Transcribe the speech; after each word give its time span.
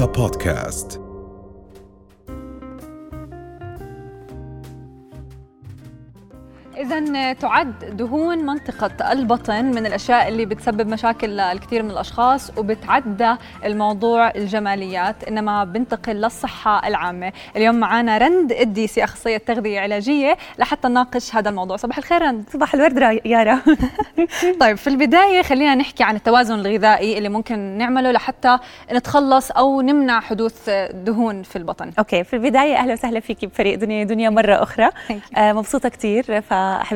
رؤيا 0.00 0.04
بودكاست 0.04 1.00
تعد 7.39 7.97
دهون 7.97 8.45
منطقة 8.45 9.11
البطن 9.11 9.65
من 9.65 9.85
الأشياء 9.85 10.27
اللي 10.27 10.45
بتسبب 10.45 10.87
مشاكل 10.87 11.29
للكثير 11.29 11.83
من 11.83 11.91
الأشخاص 11.91 12.51
وبتعدى 12.57 13.35
الموضوع 13.65 14.29
الجماليات 14.29 15.23
إنما 15.23 15.63
بنتقل 15.63 16.15
للصحة 16.15 16.87
العامة. 16.87 17.31
اليوم 17.55 17.75
معنا 17.75 18.17
رند 18.17 18.51
إديسي 18.51 19.03
أخصائية 19.03 19.37
تغذية 19.37 19.79
علاجية 19.79 20.37
لحتى 20.59 20.87
نناقش 20.87 21.35
هذا 21.35 21.49
الموضوع. 21.49 21.77
صباح 21.77 21.97
الخير 21.97 22.21
رند. 22.21 22.49
صباح 22.53 22.73
الورد 22.73 23.21
يارا 23.25 23.61
طيب 24.61 24.77
في 24.77 24.87
البداية 24.87 25.41
خلينا 25.41 25.75
نحكي 25.75 26.03
عن 26.03 26.15
التوازن 26.15 26.59
الغذائي 26.59 27.17
اللي 27.17 27.29
ممكن 27.29 27.59
نعمله 27.59 28.11
لحتى 28.11 28.57
نتخلص 28.91 29.51
أو 29.51 29.81
نمنع 29.81 30.19
حدوث 30.19 30.69
دهون 30.93 31.43
في 31.43 31.55
البطن. 31.55 31.91
أوكي 31.99 32.23
في 32.23 32.35
البداية 32.35 32.75
أهلا 32.75 32.93
وسهلا 32.93 33.19
فيكي 33.19 33.47
بفريق 33.47 33.79
دنيا 33.79 34.03
دنيا 34.03 34.29
مرة 34.29 34.63
أخرى. 34.63 34.89
آه 35.37 35.53
مبسوطة 35.53 35.89
كثير 35.89 36.41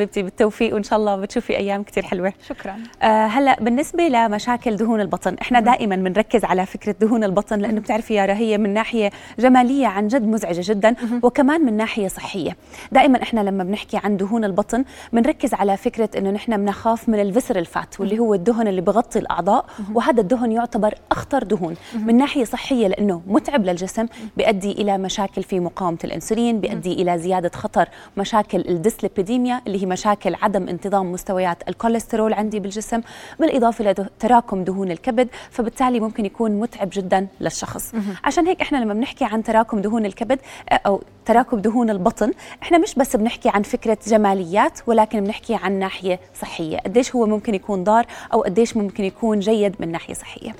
فحبيبتي 0.06 0.24
بالتوفيق 0.24 0.74
وإن 0.74 0.84
شاء 0.84 1.00
الله 1.00 1.16
بتشوفي 1.16 1.58
أيام 1.58 1.84
كثير 1.84 2.04
حلوة. 2.04 2.34
شكرا. 2.48 2.76
آه 3.02 3.26
هلأ 3.26 3.58
بالنسبة 3.62 4.08
لمشاكل 4.08 4.76
دهون 4.76 5.02
البطن 5.02 5.36
إحنا 5.42 5.60
دائما 5.60 5.96
بنركز 5.96 6.46
على 6.46 6.66
فكرة 6.66 6.96
دهون 7.02 7.24
البطن 7.24 7.60
لأنه 7.60 7.82
بتعرفي 7.82 8.14
يارا 8.14 8.34
هي 8.34 8.58
من 8.58 8.74
ناحية 8.74 9.10
جمالية 9.40 9.88
عن 9.88 10.08
جد 10.08 10.28
مزعجة 10.28 10.62
جدا 10.72 10.96
وكمان 11.24 11.62
من 11.66 11.78
ناحية 11.78 12.08
صحية. 12.08 12.58
دائما 12.92 13.22
إحنا 13.24 13.40
لما 13.42 13.64
بنحكي 13.64 13.98
عن 13.98 14.18
دهون 14.18 14.44
البطن 14.44 14.86
بنركز 15.14 15.54
على 15.54 15.78
فكرة 15.78 16.10
إنه 16.18 16.32
نحن 16.32 16.58
بنخاف 16.58 17.10
من 17.10 17.20
الفيسر 17.20 17.56
الفات 17.60 18.00
واللي 18.00 18.20
هو 18.20 18.34
الدهن 18.34 18.68
اللي 18.68 18.82
بغطي 18.82 19.20
الأعضاء 19.20 19.66
وهذا 19.94 20.22
الدهن 20.22 20.52
يعتبر 20.52 20.94
أخطر 21.12 21.44
دهون. 21.44 21.76
من 21.96 22.18
ناحية 22.18 22.44
صحية 22.44 22.88
لأنه 22.88 23.22
متعب 23.28 23.66
للجسم 23.66 24.06
بيؤدي 24.38 24.72
إلى 24.72 24.98
مشاكل 24.98 25.44
في 25.44 25.60
مقاومة 25.60 25.98
الإنسولين 26.04 26.60
بيؤدي 26.60 26.94
إلى 26.94 27.18
زيادة 27.18 27.52
خطر 27.56 27.90
مشاكل 28.18 28.64
ال 28.70 28.77
dyslipidemia 28.77 29.62
اللي 29.68 29.82
هي 29.82 29.86
مشاكل 30.00 30.36
عدم 30.42 30.68
انتظام 30.68 31.12
مستويات 31.12 31.58
الكوليسترول 31.70 32.34
عندي 32.34 32.60
بالجسم 32.60 33.02
بالإضافة 33.40 33.84
لتراكم 33.92 34.64
دهون 34.64 34.92
الكبد 34.92 35.28
فبالتالي 35.52 36.00
ممكن 36.00 36.26
يكون 36.26 36.52
متعب 36.60 36.90
جدا 36.94 37.28
للشخص. 37.42 37.92
عشان 38.24 38.48
هيك 38.48 38.62
إحنا 38.62 38.78
لما 38.78 38.94
بنحكي 38.94 39.26
عن 39.26 39.44
تراكم 39.44 39.82
دهون 39.82 40.06
الكبد 40.06 40.40
أو 40.72 41.02
تراكم 41.26 41.60
دهون 41.60 41.90
البطن 41.90 42.32
إحنا 42.64 42.78
مش 42.78 42.96
بس 42.96 43.16
بنحكي 43.16 43.50
عن 43.50 43.62
فكرة 43.62 43.98
جماليات 44.08 44.80
ولكن 44.88 45.24
بنحكي 45.24 45.56
عن 45.56 45.80
ناحية 45.80 46.20
صحية. 46.42 46.78
قديش 46.78 47.16
هو 47.16 47.26
ممكن 47.26 47.56
يكون 47.56 47.84
ضار 47.84 48.06
أو 48.34 48.42
قديش 48.42 48.78
ممكن 48.78 49.04
يكون 49.04 49.40
جيد 49.40 49.76
من 49.80 49.92
ناحية 49.92 50.14
صحية. 50.14 50.52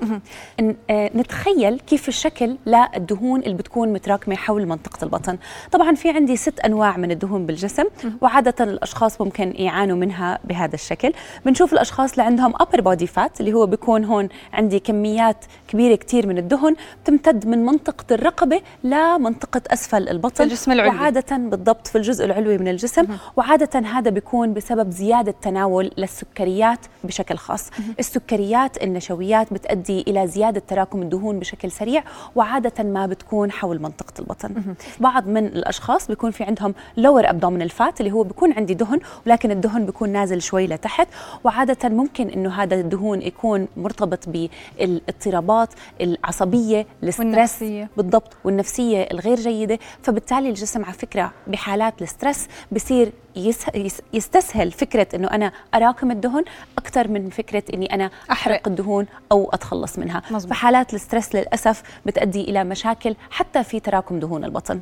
ن- 0.60 0.74
آه، 0.90 1.10
نتخيل 1.14 1.78
كيف 1.80 2.08
الشكل 2.08 2.56
للدهون 2.66 3.40
اللي 3.40 3.54
بتكون 3.54 3.92
متراكمة 3.92 4.36
حول 4.36 4.66
منطقة 4.66 5.04
البطن. 5.04 5.38
طبعا 5.72 5.94
في 5.94 6.10
عندي 6.10 6.36
ست 6.36 6.60
أنواع 6.60 6.96
من 6.96 7.10
الدهون 7.10 7.46
بالجسم 7.46 7.84
وعادة 8.20 8.64
الأشخاص 8.64 9.20
ممكن 9.26 9.52
يعانوا 9.56 9.96
منها 9.96 10.38
بهذا 10.44 10.74
الشكل. 10.74 11.12
بنشوف 11.46 11.72
الأشخاص 11.72 12.10
اللي 12.10 12.22
عندهم 12.22 12.52
upper 12.52 12.78
body 12.78 13.06
fat 13.16 13.30
اللي 13.40 13.52
هو 13.52 13.66
بيكون 13.66 14.04
هون 14.04 14.28
عندي 14.52 14.78
كميات 14.78 15.44
كبيرة 15.68 15.94
كتير 15.94 16.26
من 16.26 16.38
الدهن 16.38 16.76
بتمتد 17.04 17.46
من 17.46 17.64
منطقة 17.64 18.14
الرقبة 18.14 18.60
لمنطقه 18.84 19.62
أسفل 19.66 20.08
البطن 20.08 20.44
الجسم 20.44 20.72
العلوي. 20.72 20.96
وعادة 20.96 21.36
بالضبط 21.36 21.86
في 21.86 21.98
الجزء 21.98 22.24
العلوي 22.24 22.58
من 22.58 22.68
الجسم 22.68 23.06
وعادة 23.36 23.80
هذا 23.80 24.10
بيكون 24.10 24.54
بسبب 24.54 24.90
زيادة 24.90 25.34
تناول 25.42 25.90
للسكريات 25.98 26.78
بشكل 27.04 27.36
خاص. 27.36 27.70
السكريات 27.98 28.82
النشويات 28.82 29.52
بتؤدي 29.52 30.04
إلى 30.08 30.26
زيادة 30.26 30.62
تراكم 30.68 31.02
الدهون 31.02 31.38
بشكل 31.38 31.70
سريع 31.70 32.04
وعادة 32.34 32.84
ما 32.84 33.06
بتكون 33.06 33.52
حول 33.52 33.82
منطقة 33.82 34.12
البطن. 34.18 34.74
بعض 35.00 35.28
من 35.28 35.46
الأشخاص 35.46 36.08
بيكون 36.08 36.30
في 36.30 36.44
عندهم 36.44 36.74
lower 37.00 37.26
abdominal 37.26 37.72
fat 37.78 37.92
اللي 38.00 38.12
هو 38.12 38.22
بيكون 38.22 38.52
عندي 38.52 38.74
دهن 38.74 39.00
ولكن 39.26 39.50
الدهن 39.50 39.86
بيكون 39.86 40.08
نازل 40.10 40.42
شوي 40.42 40.66
لتحت 40.66 41.08
وعادة 41.44 41.88
ممكن 41.88 42.28
إنه 42.28 42.62
هذا 42.62 42.74
الدهون 42.74 43.22
يكون 43.22 43.68
مرتبط 43.76 44.28
بالاضطرابات 44.28 45.68
العصبية 46.00 46.86
ال 47.02 47.05
stress 47.05 47.20
والنفسية. 47.20 47.88
بالضبط 47.96 48.32
والنفسية 48.44 49.02
الغير 49.02 49.36
جيدة 49.36 49.78
فبالتالي 50.02 50.48
الجسم 50.48 50.84
على 50.84 50.92
فكرة 50.94 51.32
بحالات 51.46 52.02
ال 52.02 52.09
stress 52.09 52.48
بصير 52.72 53.12
يس- 53.36 53.66
يس- 53.74 54.00
يستسهل 54.12 54.72
فكرة 54.72 55.06
إنه 55.14 55.28
أنا 55.28 55.52
أراكم 55.74 56.10
الدهن 56.10 56.44
أكثر 56.78 57.08
من 57.08 57.30
فكرة 57.30 57.62
إني 57.74 57.94
أنا 57.94 58.04
أحرق 58.30 58.54
أحرق. 58.54 58.68
الدهون 58.68 59.06
أو 59.32 59.50
أتخلص 59.52 59.98
منها 59.98 60.22
مزبوط. 60.30 60.50
فحالات 60.52 60.94
ال 60.94 61.00
stress 61.00 61.34
للأسف 61.34 61.82
بتؤدي 62.06 62.40
إلى 62.44 62.64
مشاكل 62.64 63.16
حتى 63.30 63.64
في 63.64 63.80
تراكم 63.80 64.18
دهون 64.18 64.44
البطن 64.44 64.80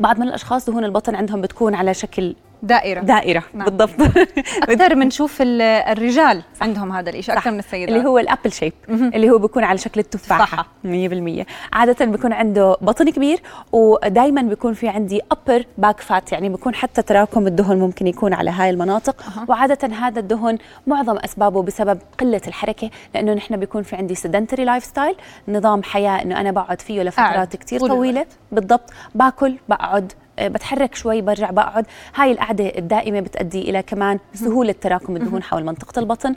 بعض 0.00 0.18
من 0.18 0.28
الأشخاص 0.28 0.66
دهون 0.70 0.84
البطن 0.84 1.14
عندهم 1.14 1.40
بتكون 1.40 1.74
على 1.74 1.94
شكل 1.94 2.34
دائرة. 2.62 3.00
دائرة 3.00 3.42
نعم. 3.54 3.64
بالضبط. 3.68 4.00
أكثر 4.62 4.94
بنشوف 4.94 5.42
ال- 5.42 5.62
الرجال 5.62 6.42
عندهم 6.60 6.92
هذا 6.92 7.10
الشيء 7.10 7.38
أكثر 7.38 7.50
من 7.50 7.58
السيدات. 7.58 7.88
اللي 7.96 8.08
هو 8.08 8.18
ال 8.18 8.24
apple 8.24 8.52
shape 8.52 8.72
اللي 8.88 9.30
هو 9.30 9.38
بيكون 9.38 9.64
على 9.64 9.78
شكل 9.78 10.00
التفاحة. 10.00 10.44
تفاحة. 10.46 10.66
100% 10.84 11.46
عادة 11.72 12.04
بيكون 12.06 12.32
عنده 12.32 12.76
بطن 12.80 13.10
كبير 13.10 13.40
ودائما 13.72 14.42
بيكون 14.42 14.74
في 14.74 14.88
عندي 14.88 15.20
upper 15.34 15.62
back 15.78 16.00
fat 16.00 16.32
يعني 16.32 16.48
بيكون 16.48 16.74
حتى 16.74 17.02
تراكم 17.02 17.46
الدهن 17.46 17.78
ممكن 17.78 18.06
يكون 18.06 18.34
على 18.34 18.50
هاي 18.50 18.70
المناطق. 18.70 19.24
وعادة 19.48 19.88
هذا 19.94 20.20
الدهن 20.20 20.58
معظم 20.86 21.16
أسبابه 21.18 21.62
بسبب 21.62 21.98
قلة 22.20 22.40
الحركة 22.46 22.90
لأنه 23.14 23.34
نحن 23.34 23.56
بيكون 23.56 23.82
في 23.82 23.96
عندي 23.96 24.14
sedentary 24.14 24.64
lifestyle 24.64 25.14
نظام 25.48 25.82
حياة 25.82 26.22
إنه 26.22 26.40
أنا 26.40 26.50
بقعد 26.50 26.80
فيه 26.80 27.02
لفترات 27.02 27.56
كثير 27.56 27.80
الوقت. 28.12 28.28
بالضبط. 28.52 28.90
باكل 29.14 29.56
بقعد 29.68 30.12
بتحرك 30.40 30.94
شوي 30.94 31.20
برجع 31.20 31.50
بقعد. 31.50 31.86
هاي 32.14 32.32
القعدة 32.32 32.72
الدائمة 32.78 33.20
بتؤدي 33.20 33.70
إلى 33.70 33.82
كمان 33.82 34.18
سهولة 34.34 34.74
تراكم 34.80 35.16
الدهون 35.16 35.42
حول 35.42 35.64
منطقة 35.64 36.00
البطن. 36.00 36.34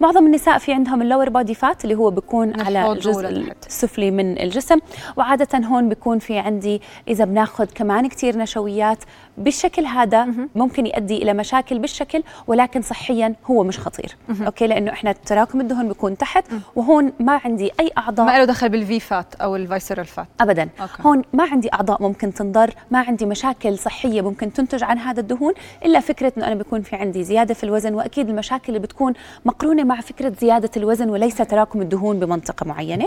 معظم 0.00 0.26
النساء 0.26 0.58
في 0.58 0.72
عندهم 0.72 1.02
ال 1.02 1.06
lower 1.06 1.28
body 1.28 1.54
fat 1.54 1.84
اللي 1.84 1.94
هو 1.94 2.10
بيكون 2.10 2.60
على 2.60 2.92
الجزء. 2.92 3.54
السفلي 3.66 4.10
من 4.10 4.38
الجسم. 4.38 4.78
وعادة 5.16 5.66
هون 5.66 5.88
بيكون 5.88 6.18
في 6.18 6.38
عندي 6.38 6.82
إذا 7.08 7.24
بناخذ 7.24 7.66
كمان 7.74 8.08
كتير 8.08 8.38
نشويات 8.38 8.98
بالشكل 9.38 9.86
هذا 9.86 10.28
ممكن 10.54 10.86
يؤدي 10.86 11.22
إلى 11.22 11.34
مشاكل 11.34 11.78
بالشكل 11.78 12.22
ولكن 12.46 12.82
صحيا 12.82 13.34
هو 13.46 13.64
مش 13.64 13.78
خطير. 13.78 14.16
okay؟ 14.46 14.66
لأنه 14.66 14.92
إحنا 14.92 15.12
تراكم 15.12 15.60
الدهن 15.60 15.88
بيكون 15.88 16.16
تحت 16.16 16.44
وهون 16.76 17.12
ما 17.20 17.40
عندي 17.44 17.70
أي 17.80 17.90
أعضاء. 17.98 18.26
ما 18.26 18.38
له 18.38 18.44
دخل 18.44 18.68
بال 18.68 18.89
V 18.89 19.00
fat 19.00 19.34
أو 19.34 19.56
ال 19.56 19.62
visceral 19.62 20.06
fat. 20.06 20.26
ابدا. 20.40 20.68
okay. 20.80 20.92
هون 21.00 21.22
ما 21.32 21.44
عندي 21.44 21.72
أعضاء 21.72 22.02
ممكن 22.02 22.34
تنضر 22.34 22.74
ما 22.90 22.98
عندي 22.98 23.26
مشاكل 23.26 23.78
صحية 23.78 24.20
ممكن 24.20 24.52
تنتج 24.52 24.82
عن 24.82 24.98
هذا 24.98 25.20
الدهون 25.20 25.52
إلا 25.84 26.00
فكرة 26.00 26.32
إنه 26.36 26.46
أنا 26.46 26.54
بيكون 26.54 26.82
في 26.82 26.96
عندي 26.96 27.24
زيادة 27.24 27.54
في 27.54 27.64
الوزن 27.64 27.94
وأكيد 27.94 28.28
المشاكل 28.28 28.64
اللي 28.68 28.78
بتكون 28.78 29.12
مقرونة 29.44 29.84
مع 29.84 30.00
فكرة 30.00 30.32
زيادة 30.40 30.70
الوزن 30.76 31.10
وليس 31.10 31.36
تراكم 31.36 31.80
الدهون 31.82 32.20
بمنطقة 32.20 32.66
معينة. 32.66 33.06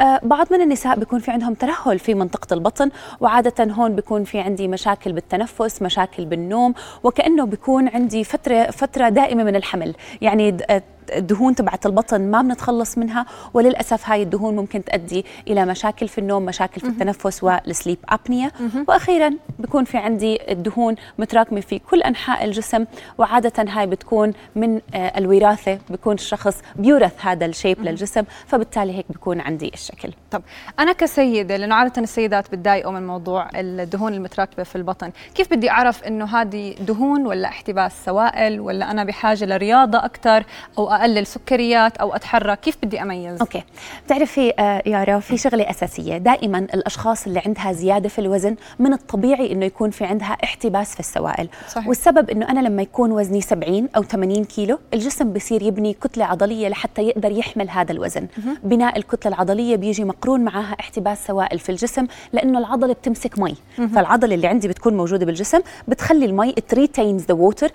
آه 0.00 0.20
بعض 0.22 0.46
من 0.52 0.60
النساء 0.60 0.98
بيكون 0.98 1.20
في 1.20 1.30
عندهم 1.30 1.54
ترهل 1.54 1.98
في 1.98 2.14
منطقة 2.14 2.54
البطن 2.54 2.90
وعادة 3.20 3.72
هون 3.72 3.94
بيكون 3.94 4.24
في 4.24 4.40
عندي 4.40 4.68
مشاكل 4.68 5.12
بالتنفس. 5.12 5.59
مشاكل 5.82 6.24
بالنوم 6.24 6.74
وكأنه 7.04 7.46
بيكون 7.46 7.88
عندي 7.88 8.24
فتره 8.24 8.70
فترة 8.70 9.08
دائمة 9.08 9.44
من 9.44 9.56
الحمل. 9.56 9.94
يعني 10.20 10.56
آه، 10.70 10.82
الدهون 11.16 11.54
تبعت 11.54 11.86
البطن 11.86 12.30
ما 12.30 12.42
بنتخلص 12.42 12.98
منها 12.98 13.26
وللأسف 13.54 14.08
هاي 14.08 14.22
الدهون 14.22 14.56
ممكن 14.56 14.84
تؤدي 14.84 15.24
إلى 15.48 15.66
مشاكل 15.66 16.08
في 16.08 16.18
النوم 16.18 16.44
مشاكل 16.44 16.80
في 16.80 16.86
التنفس 16.86 17.44
والسليب 17.44 17.98
ابنيا 18.08 18.50
وأخيرا 18.88 19.30
بكون 19.58 19.84
في 19.84 19.98
عندي 19.98 20.52
الدهون 20.52 20.94
متراكمة 21.18 21.60
في 21.60 21.78
كل 21.78 22.02
أنحاء 22.02 22.44
الجسم 22.44 22.84
وعادة 23.18 23.52
هاي 23.58 23.86
بتكون 23.86 24.32
من 24.56 24.80
آه، 24.94 25.18
الوراثة 25.18 25.78
بكون 25.90 26.14
الشخص 26.14 26.62
بيورث 26.76 27.12
هذا 27.26 27.46
الشيب 27.46 27.80
للجسم 27.80 28.24
فبالتالي 28.46 28.96
هيك 28.96 29.06
بكون 29.10 29.40
عندي 29.40 29.70
الشكل. 29.74 30.12
طب 30.30 30.42
أنا 30.78 30.92
كسيدة 30.92 31.56
لأنه 31.56 31.74
عادة 31.74 32.02
السيدات 32.02 32.52
بتضايقوا 32.52 32.92
من 32.92 33.06
موضوع 33.06 33.48
الدهون 33.54 34.14
المتراكبة 34.14 34.62
في 34.62 34.76
البطن 34.76 35.10
كيف 35.34 35.50
بدي 35.50 35.70
أعرف 35.70 36.04
إنه 36.04 36.24
هذه 36.24 36.74
دهون 36.80 37.26
ولا 37.26 37.48
احتباس 37.48 38.04
سوائل 38.04 38.60
ولا 38.60 38.90
أنا 38.90 39.04
بحاجة 39.04 39.44
لرياضة 39.44 39.98
أكثر 40.04 40.44
أو 40.78 40.90
أقلل 41.00 41.26
سكريات 41.26 41.96
أو 41.96 42.14
أتحرك 42.14 42.60
كيف 42.60 42.76
بدي 42.82 43.02
أميز؟ 43.02 43.40
أوكي. 43.40 43.62
بتعرفي 44.06 44.52
آه 44.58 44.82
يارا 44.86 45.18
في 45.18 45.36
شغلة 45.36 45.70
أساسية. 45.70 46.16
دائما 46.16 46.58
الأشخاص 46.58 47.26
اللي 47.26 47.42
عندها 47.46 47.72
زيادة 47.72 48.08
في 48.08 48.18
الوزن 48.18 48.56
من 48.78 48.92
الطبيعي 48.92 49.52
إنه 49.52 49.66
يكون 49.66 49.90
في 49.90 50.04
عندها 50.04 50.36
احتباس 50.44 50.94
في 50.94 51.00
السوائل. 51.00 51.48
صحيح. 51.68 51.88
والسبب 51.88 52.30
إنه 52.30 52.50
أنا 52.50 52.60
لما 52.60 52.82
يكون 52.82 53.12
وزني 53.12 53.40
70 53.40 53.88
أو 53.96 54.02
80 54.02 54.44
كيلو 54.44 54.78
الجسم 54.94 55.32
بصير 55.32 55.62
يبني 55.62 55.92
كتلة 55.92 56.24
عضلية 56.24 56.68
لحتى 56.68 57.02
يقدر 57.02 57.30
يحمل 57.32 57.70
هذا 57.70 57.92
الوزن. 57.92 58.26
بناء 58.64 58.98
الكتلة 58.98 59.32
العضلية 59.32 59.76
بيجي 59.76 60.04
مقرون 60.04 60.40
معها 60.40 60.76
احتباس 60.80 61.26
سوائل 61.26 61.58
في 61.58 61.68
الجسم 61.68 62.06
لأنه 62.32 62.58
العضلة 62.58 62.92
بتمسك 62.92 63.38
مي. 63.38 63.54
فالعضلة 63.76 64.34
اللي 64.34 64.46
عندي 64.46 64.68
بتكون 64.68 64.96
موجودة 64.96 65.26
بالجسم 65.26 65.60
بتخلي 65.88 66.24
المي 66.26 66.52
retains 66.52 67.24
the 67.24 67.34
water 67.34 67.70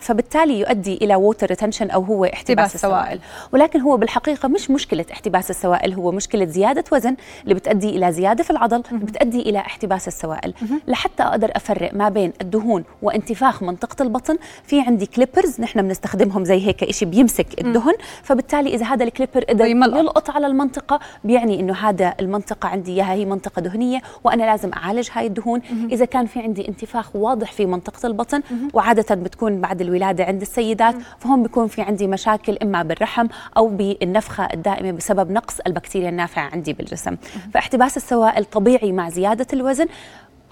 فبالتالي 0.00 0.60
يؤدي 0.60 0.94
إلى 1.02 1.14
water 1.14 1.46
retention 1.46 1.90
أو 1.90 2.02
هو 2.02 2.24
احتباس 2.34 2.74
السوائل. 2.74 3.20
ولكن 3.52 3.80
هو 3.80 3.96
بالحقيقة 3.96 4.48
مش 4.48 4.70
مشكلة 4.70 5.04
احتباس 5.12 5.50
السوائل 5.50 5.94
هو 5.94 6.12
مشكلة 6.12 6.44
زيادة 6.44 6.84
وزن 6.92 7.16
اللي 7.44 7.54
بتؤدي 7.54 7.88
إلى 7.88 8.12
زيادة 8.12 8.44
في 8.44 8.50
العضل 8.50 8.82
بتؤدي 8.92 9.40
إلى 9.40 9.58
احتباس 9.58 10.08
السوائل. 10.08 10.54
لحتى 10.88 11.22
أقدر 11.22 11.50
أفرق 11.56 11.94
ما 11.94 12.08
بين 12.08 12.32
الدهون 12.40 12.84
وانتفاخ 13.02 13.62
منطقة 13.62 14.02
البطن 14.02 14.36
في 14.64 14.80
عندي 14.80 15.06
calipers 15.06 15.60
نحن 15.60 15.82
بنستخدمهم 15.82 16.44
زي 16.44 16.66
هيك 16.66 16.90
شيء 16.90 17.08
بيمسك 17.08 17.60
الدهن 17.60 17.94
فبالتالي 18.22 18.74
إذا 18.74 18.86
هذا 18.86 19.04
الكليبر 19.04 19.44
قدر 19.44 19.66
يلقط 19.66 20.30
على 20.30 20.46
المنطقة 20.46 21.00
بيعني 21.24 21.60
إنه 21.60 21.72
هذا 21.72 22.14
المنطقة 22.20 22.68
عندي 22.68 22.92
إياها 22.92 23.12
هي 23.12 23.24
منطقة 23.24 23.60
دهنية 23.62 24.00
وأنا 24.24 24.42
لازم 24.42 24.70
أعالج 24.72 25.08
هاي 25.12 25.26
الدهون. 25.26 25.60
إذا 25.92 26.04
كان 26.04 26.26
في 26.26 26.40
عندي 26.40 26.68
انتفاخ 26.68 27.16
واضح 27.16 27.52
في 27.52 27.66
منطقة 27.66 28.06
البطن 28.06 28.42
وعادة 28.72 29.14
بتكون 29.14 29.60
بعد 29.60 29.80
الولادة 29.80 30.24
عند 30.24 30.40
السيدات 30.40 30.94
فهم 31.18 31.42
بيكون 31.42 31.68
في 31.68 31.82
عندي 31.82 32.06
مشاكل 32.06 32.23
إما 32.62 32.82
بالرحم 32.82 33.26
أو 33.56 33.68
بالنفخة 33.68 34.48
الدائمة 34.52 34.90
بسبب 34.90 35.30
نقص 35.30 35.60
البكتيريا 35.66 36.08
النافعة 36.08 36.50
عندي 36.52 36.72
بالجسم. 36.72 37.16
فاحتباس 37.54 37.96
السوائل 37.96 38.44
طبيعي 38.44 38.92
مع 38.92 39.08
زيادة 39.08 39.46
الوزن. 39.52 39.86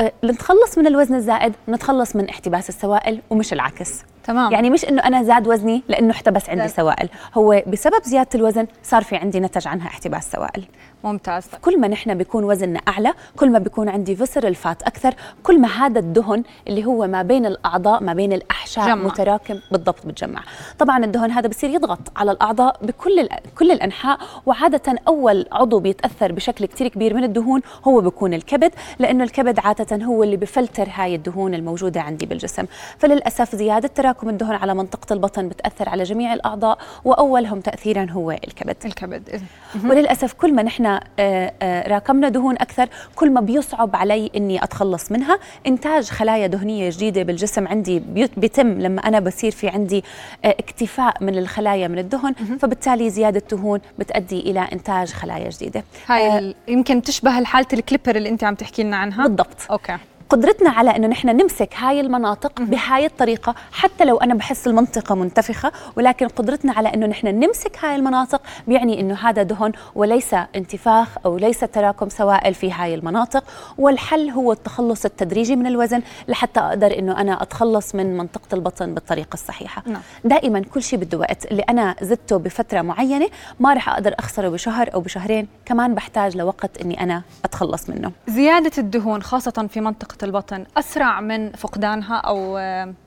أه، 0.01 0.13
لنتخلص 0.23 0.79
من 0.79 0.87
الوزن 0.87 1.15
الزائد 1.15 1.53
نتخلص 1.69 2.17
من 2.17 2.29
احتباس 2.29 2.69
السوائل 2.69 3.21
ومش 3.31 3.53
العكس. 3.53 4.03
تمام. 4.25 4.53
يعني 4.53 4.71
مش 4.71 4.85
إنه 4.85 5.03
أنا 5.03 5.23
زاد 5.23 5.49
وزني 5.49 5.83
لإنه 5.89 6.11
احتبس 6.11 6.51
عندي 6.51 6.69
سوائل. 6.69 7.09
هو 7.35 7.63
بسبب 7.67 8.03
زيادة 8.05 8.29
الوزن 8.35 8.67
صار 8.83 9.03
في 9.03 9.17
عندي 9.17 9.41
نتج 9.41 9.69
عنها 9.69 9.87
احتباس 9.87 10.33
سوائل. 10.33 10.65
ممتاز. 11.05 11.47
كل 11.63 11.81
ما 11.81 11.89
نحن 11.89 12.15
بيكون 12.15 12.45
وزننا 12.45 12.81
أعلى 12.89 13.13
كل 13.37 13.51
ما 13.51 13.59
بيكون 13.59 13.89
عندي 13.89 14.17
فسر 14.17 14.49
الفات 14.49 14.83
أكثر 14.83 15.15
كل 15.43 15.61
ما 15.61 15.69
هذا 15.69 15.99
الدهن 15.99 16.43
اللي 16.69 16.85
هو 16.85 17.07
ما 17.07 17.23
بين 17.23 17.47
الأعضاء 17.47 18.03
ما 18.03 18.15
بين 18.15 18.33
الأحشاء 18.33 18.87
جمع. 18.87 19.05
متراكم 19.05 19.59
بالضبط 19.73 20.07
بتجمع. 20.07 20.43
طبعا 20.79 21.05
الدهن 21.05 21.31
هذا 21.31 21.49
بصير 21.49 21.71
يضغط 21.71 21.99
على 22.17 22.33
الأعضاء 22.33 22.77
بكل 22.83 23.29
كل 23.59 23.71
الأنحاء 23.71 24.19
وعادة 24.47 24.99
أول 25.09 25.47
عضو 25.53 25.79
بيتأثر 25.79 26.33
بشكل 26.33 26.67
كثير 26.67 26.89
كبير 26.89 27.15
من 27.15 27.25
الدهون 27.25 27.61
هو 27.85 28.01
بيكون 28.01 28.35
الكبد 28.35 28.73
لأنه 28.99 29.25
الكبد 29.25 29.59
عادة 29.59 30.05
هو 30.05 30.23
اللي 30.23 30.37
بفلتر 30.37 30.89
هاي 30.95 31.15
الدهون 31.15 31.55
الموجودة 31.55 32.01
عندي 32.01 32.27
بالجسم. 32.27 32.67
فللأسف 32.99 33.57
زيادة 33.57 33.91
تراكم 34.13 34.29
الدهن 34.29 34.55
على 34.55 34.75
منطقة 34.75 35.13
البطن 35.13 35.49
بتأثر 35.49 35.89
على 35.89 36.03
جميع 36.03 36.35
الأعضاء 36.35 36.79
وأولهم 37.05 37.61
تاثيرا 37.61 38.07
هو 38.11 38.31
الكبد. 38.31 38.77
الكبد 38.85 39.43
وللأسف 39.85 40.33
كل 40.33 40.55
ما 40.55 40.63
نحن 40.63 40.87
آه، 40.87 41.01
آه، 41.19 41.89
راكمنا 41.89 42.29
دهون 42.29 42.55
أكثر 42.55 42.89
كل 43.15 43.31
ما 43.31 43.41
بيصعب 43.41 43.97
علي 43.97 44.31
إني 44.37 44.65
أتخلص 44.65 45.13
منها. 45.13 45.39
إنتاج 45.67 46.05
خلايا 46.05 46.47
دهنية 46.47 46.91
جديدة 46.91 47.23
بالجسم 47.23 47.69
عندي 47.69 48.03
بيتم 48.37 48.81
لما 48.81 49.01
أنا 49.01 49.21
بصير 49.21 49.51
في 49.51 49.69
عندي 49.69 50.05
آه، 50.45 50.49
اكتفاء 50.49 51.25
من 51.25 51.39
الخلايا 51.39 51.89
من 51.89 51.99
الدهن 51.99 52.35
فبالتالي 52.35 53.11
زيادة 53.11 53.43
دهون 53.51 53.81
بتؤدي 53.99 54.41
إلى 54.41 54.61
إنتاج 54.73 55.13
خلايا 55.13 55.51
جديدة. 55.51 55.85
هاي 56.07 56.55
يمكن 56.69 57.03
تشبه 57.03 57.45
حاله 57.45 57.67
ال 57.73 57.78
caliper 57.78 58.17
اللي 58.17 58.29
أنت 58.29 58.45
عم 58.45 58.55
تحكي 58.55 58.83
لنا 58.83 58.97
عنها. 58.97 59.27
بالضبط. 59.27 59.71
okay. 59.71 59.99
قدرتنا 60.33 60.71
على 60.71 60.97
إنه 60.97 61.07
نحن 61.07 61.29
نمسك 61.29 61.75
هاي 61.77 62.01
المناطق 62.01 62.61
بهاي 62.61 63.07
الطريقة 63.07 63.55
حتى 63.73 64.05
لو 64.05 64.17
أنا 64.17 64.35
بحس 64.35 64.67
المنطقة 64.67 65.15
منتفخة 65.15 65.73
ولكن 65.97 66.29
قدرتنا 66.29 66.73
على 66.73 66.95
إنه 66.95 67.07
نحن 67.07 67.27
نمسك 67.27 67.85
هاي 67.85 67.97
المناطق 67.97 68.43
بيعني 68.69 69.01
إنه 69.01 69.15
هذا 69.15 69.43
دهن 69.43 69.73
وليس 69.95 70.35
انتفاخ 70.35 71.09
أو 71.25 71.37
ليس 71.37 71.61
تراكم 71.61 72.09
سوائل 72.09 72.55
في 72.55 72.73
هاي 72.73 72.95
المناطق 72.95 73.45
والحل 73.79 74.31
هو 74.31 74.53
التخلص 74.53 75.05
التدريجي 75.05 75.57
من 75.57 75.67
الوزن 75.67 76.03
لحتى 76.29 76.61
أقدر 76.61 76.99
إنه 76.99 77.21
أنا 77.21 77.43
أتخلص 77.43 77.95
من 77.95 78.17
منطقة 78.17 78.55
البطن 78.55 78.95
بالطريقة 78.95 79.35
الصحيحة. 79.35 79.83
نعم. 79.87 80.03
دائما 80.25 80.61
كل 80.61 80.83
شيء 80.83 80.99
بده 80.99 81.19
وقت. 81.19 81.45
اللي 81.45 81.63
أنا 81.63 81.95
زدته 82.03 82.37
بفترة 82.37 82.83
معينة 82.83 83.29
ما 83.61 83.75
راح 83.75 83.89
أقدر 83.89 84.15
أخسره 84.19 84.49
بشهر 84.49 84.95
أو 84.95 85.01
بشهرين 85.01 85.49
كمان 85.65 85.95
بحتاج 85.95 86.37
لوقت 86.37 86.81
إني 86.81 87.03
أنا 87.03 87.23
أتخلص 87.45 87.91
منه. 87.91 88.13
زيادة 88.29 88.73
الدهون 88.79 89.23
خاصة 89.23 89.69
في 89.71 89.81
منطقة 89.81 90.22
البطن 90.25 90.65
أسرع 90.77 91.21
من 91.21 91.53
فقدانها 91.53 92.17
أو 92.17 92.59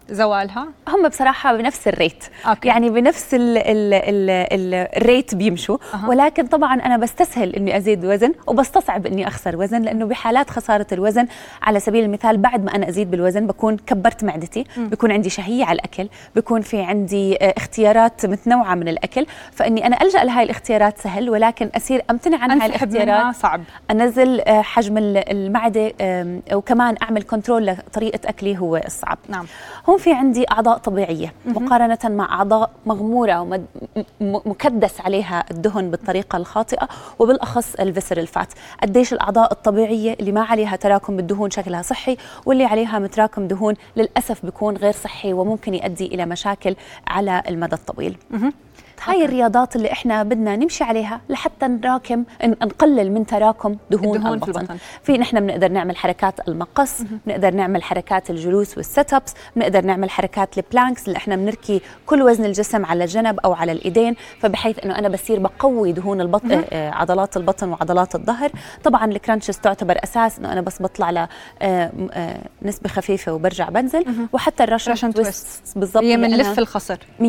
زوالها؟ 0.09 0.67
هم 0.87 1.07
بصراحة 1.07 1.57
بنفس 1.57 1.87
ال 1.87 1.94
rate 1.94 2.23
okay. 2.45 2.67
يعني 2.67 2.89
بنفس 2.89 3.33
ال 3.33 3.57
ال 3.57 3.93
ال 3.93 4.29
ال 4.29 4.73
ال 4.97 5.05
rate 5.05 5.35
بيمشوا 5.35 5.77
أه. 5.93 6.09
ولكن 6.09 6.47
طبعا 6.47 6.73
أنا 6.73 6.97
بستسهل 6.97 7.55
إني 7.55 7.77
أزيد 7.77 8.05
وزن 8.05 8.33
وبستصعب 8.47 9.05
إني 9.05 9.27
أخسر 9.27 9.55
وزن 9.55 9.81
لأنه 9.81 10.05
بحالات 10.05 10.49
خسارة 10.49 10.87
الوزن 10.91 11.27
على 11.61 11.79
سبيل 11.79 12.03
المثال 12.03 12.37
بعد 12.37 12.65
ما 12.65 12.75
أنا 12.75 12.89
أزيد 12.89 13.11
بالوزن 13.11 13.47
بكون 13.47 13.77
كبرت 13.77 14.23
معدتي 14.23 14.65
م. 14.77 14.85
بكون 14.85 15.11
عندي 15.11 15.29
شهية 15.29 15.65
على 15.65 15.75
الأكل 15.75 16.09
بكون 16.35 16.61
في 16.61 16.81
عندي 16.81 17.35
آه، 17.35 17.53
اختيارات 17.57 18.25
متنوعة 18.25 18.75
من 18.75 18.87
الأكل 18.87 19.25
فإني 19.51 19.87
أنا 19.87 20.01
ألجأ 20.01 20.23
لهي 20.23 20.43
الاختيارات 20.43 20.97
سهل 20.97 21.29
ولكن 21.29 21.69
أصير 21.75 22.03
أمتنع 22.09 22.37
عن 22.37 22.61
هاي 22.61 22.69
الاختيارات 22.69 23.35
صعب 23.35 23.61
أنزل 23.91 24.41
آه، 24.41 24.61
حجم 24.61 24.97
المعدة 24.97 25.93
وكمان 26.53 26.95
أعمل 27.01 27.23
control 27.23 27.65
لطريقة 27.65 28.19
أكلي 28.29 28.57
هو 28.57 28.77
الصعب 28.77 29.17
نعم 29.29 29.45
هو 29.89 29.94
يكون 29.95 30.03
في 30.03 30.13
عندي 30.13 30.45
أعضاء 30.51 30.77
طبيعية 30.77 31.33
مقارنة 31.45 31.97
مع 32.03 32.33
أعضاء 32.39 32.69
مغمورة 32.85 33.59
ومكدس 34.21 35.01
عليها 35.01 35.45
الدهن 35.51 35.91
بالطريقة 35.91 36.37
الخاطئة 36.37 36.87
وبالأخص 37.19 37.75
ال 37.75 37.81
visceral 37.81 38.27
fat. 38.27 38.47
قديش 38.83 39.13
الأعضاء 39.13 39.51
الطبيعية 39.51 40.13
اللي 40.19 40.31
ما 40.31 40.41
عليها 40.43 40.75
تراكم 40.75 41.15
بالدهون 41.15 41.49
شكلها 41.51 41.81
صحي 41.81 42.17
واللي 42.45 42.65
عليها 42.65 42.99
متراكم 42.99 43.47
دهون 43.47 43.73
للأسف 43.95 44.45
بيكون 44.45 44.77
غير 44.77 44.93
صحي 44.93 45.33
وممكن 45.33 45.73
يؤدي 45.73 46.05
إلى 46.05 46.25
مشاكل 46.25 46.75
على 47.07 47.43
المدى 47.47 47.75
الطويل. 47.75 48.17
هاي 49.03 49.25
الرياضات 49.25 49.75
اللي 49.75 49.91
إحنا 49.91 50.23
بدنا 50.23 50.55
نمشي 50.55 50.83
عليها 50.83 51.21
لحتى 51.29 51.67
نراكم 51.67 52.23
نقلل 52.43 53.11
من 53.11 53.25
تراكم 53.25 53.75
دهون, 53.91 54.27
البطن. 54.27 54.51
في, 54.51 54.59
البطن. 54.59 54.77
في 55.03 55.17
نحن 55.17 55.39
بنقدر 55.39 55.71
نعمل 55.71 55.97
حركات 55.97 56.47
المقص 56.47 57.01
بنقدر 57.25 57.53
نعمل 57.53 57.83
حركات 57.83 58.29
الجلوس 58.29 58.77
وال 58.77 58.92
sit 58.92 59.13
ups 59.13 59.33
بنقدر 59.55 59.85
نعمل 59.85 60.09
حركات 60.09 60.57
ال 60.57 60.64
planks 60.64 61.07
اللي 61.07 61.17
إحنا 61.17 61.35
بنركي 61.35 61.81
كل 62.05 62.21
وزن 62.21 62.45
الجسم 62.45 62.85
على 62.85 63.03
الجنب 63.03 63.39
أو 63.39 63.53
على 63.53 63.71
الإيدين. 63.71 64.15
فبحيث 64.39 64.85
إنه 64.85 64.99
أنا 64.99 65.09
بصير 65.09 65.39
بقوي 65.39 65.91
دهون 65.91 66.21
البطن 66.21 66.51
آه،, 66.51 66.65
آه 66.71 66.91
عضلات 66.91 67.37
البطن 67.37 67.69
وعضلات 67.69 68.15
الظهر. 68.15 68.51
طبعا 68.83 69.05
ال 69.05 69.11
crunches 69.11 69.57
تعتبر 69.57 69.99
أساس 70.03 70.39
إنه 70.39 70.51
أنا 70.51 70.61
بس 70.61 70.81
بطلع 70.81 71.11
ل 71.11 71.17
آه 71.17 71.27
آه 71.61 72.41
نسبة 72.61 72.89
خفيفة 72.89 73.33
وبرجع 73.33 73.69
بنزل. 73.69 74.05
وحتى 74.33 74.63
الرشن 74.63 75.13
تويست 75.13 75.77
بالضبط 75.77 76.03
هي 76.03 76.17
من 76.17 76.37
لف 76.37 76.59
الخصر. 76.59 76.97
100% 77.19 77.23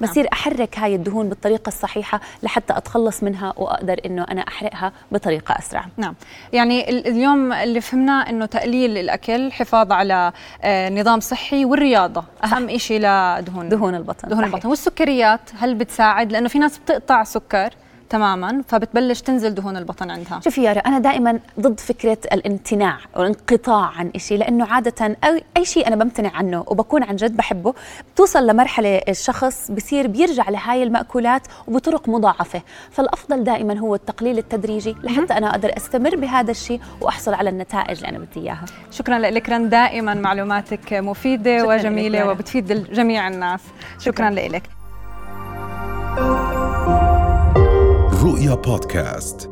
بصير 0.00 0.22
نعم. 0.22 0.32
أحرك 0.32 0.78
هاي 0.78 0.85
الدهون 0.94 1.28
بالطريقة 1.28 1.68
الصحيحة 1.68 2.20
لحتى 2.42 2.76
أتخلص 2.76 3.22
منها 3.22 3.52
وأقدر 3.56 4.00
إنه 4.06 4.26
أنا 4.30 4.40
أحرقها 4.40 4.92
بطريقة 5.12 5.58
أسرع. 5.58 5.84
نعم. 5.96 6.14
يعني 6.52 6.90
اليوم 6.90 7.52
اللي 7.52 7.80
فهمناه 7.80 8.30
إنه 8.30 8.46
تقليل 8.46 8.98
الأكل 8.98 9.52
حفاظ 9.52 9.92
على 9.92 10.32
آه، 10.62 10.90
نظام 10.90 11.20
صحي 11.20 11.64
والرياضة 11.64 12.24
أهم 12.44 12.78
شيء 12.78 13.00
لدهون. 13.00 13.68
دهون 13.68 13.94
البطن. 13.94 14.28
دهون 14.28 14.44
البطن. 14.44 14.68
والسكريات 14.68 15.40
هل 15.58 15.74
بتساعد؟ 15.74 16.32
لأنه 16.32 16.48
في 16.48 16.58
ناس 16.58 16.78
بتقطع 16.78 17.24
سكر 17.24 17.70
تماما 18.10 18.62
فبتبلش 18.68 19.20
تنزل 19.20 19.54
دهون 19.54 19.76
البطن 19.76 20.10
عندها. 20.10 20.40
شوفي 20.44 20.62
يارا 20.62 20.78
أنا 20.78 20.98
دائما 20.98 21.40
ضد 21.60 21.80
فكرة 21.80 22.18
الامتناع 22.32 22.98
والانقطاع 23.16 23.90
عن 23.98 24.10
شيء 24.16 24.38
لأنه 24.38 24.66
عادة 24.66 25.16
اي 25.56 25.64
شيء 25.64 25.86
أنا 25.86 25.96
بمتنع 25.96 26.30
عنه 26.34 26.64
وبكون 26.66 27.02
عن 27.02 27.16
جد 27.16 27.36
بحبه 27.36 27.74
بتوصل 28.14 28.46
لمرحلة 28.46 29.00
الشخص 29.08 29.70
بصير 29.70 30.06
بيرجع 30.06 30.48
لهاي 30.48 30.82
المأكولات 30.82 31.42
وبطرق 31.68 32.08
مضاعفة. 32.08 32.62
فالأفضل 32.90 33.44
دائما 33.44 33.78
هو 33.78 33.94
التقليل 33.94 34.38
التدريجي 34.38 34.96
لحتى 35.02 35.32
أنا 35.34 35.50
أقدر 35.50 35.76
أستمر 35.76 36.16
بهذا 36.16 36.50
الشيء 36.50 36.80
وأحصل 37.00 37.34
على 37.34 37.50
النتائج 37.50 37.96
اللي 37.96 38.08
أنا 38.08 38.18
بدي 38.18 38.40
إياها. 38.40 38.64
شكرا 38.90 39.18
لك 39.18 39.48
رن 39.48 39.68
دائما 39.68 40.14
معلوماتك 40.14 40.92
مفيدة 40.92 41.66
وجميلة 41.66 42.28
وبتفيد 42.28 42.92
جميع 42.92 43.28
الناس. 43.28 43.60
شكرا, 43.98 44.30
شكرا. 44.30 44.48
لك. 44.48 44.62
رؤيا 48.25 48.55
بودكاست 48.55 49.49